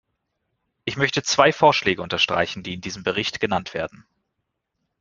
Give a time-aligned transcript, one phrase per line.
[0.83, 4.03] Ich möchte zwei Vorschläge unterstreichen, die in diesem Bericht genannt werden.